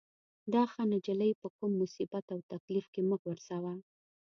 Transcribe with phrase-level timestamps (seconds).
[0.53, 3.73] دا ښه نجلۍ په کوم مصیبت او تکلیف کې مه غورځوه.